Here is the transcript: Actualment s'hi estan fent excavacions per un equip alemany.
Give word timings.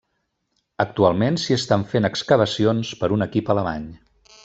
Actualment 0.85 1.37
s'hi 1.43 1.57
estan 1.57 1.85
fent 1.93 2.09
excavacions 2.11 2.95
per 3.03 3.15
un 3.19 3.27
equip 3.31 3.57
alemany. 3.57 3.89